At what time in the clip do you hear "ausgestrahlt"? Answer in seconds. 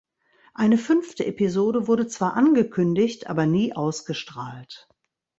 3.75-4.87